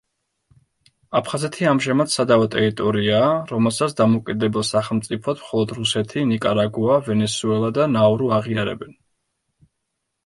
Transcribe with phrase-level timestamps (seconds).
[1.17, 8.99] აფხაზეთი ამჟამად სადავო ტერიტორიაა, რომელსაც დამოუკიდებელ სახელმწიფოდ მხოლოდ რუსეთი, ნიკარაგუა, ვენესუელა და ნაურუ აღიარებენ.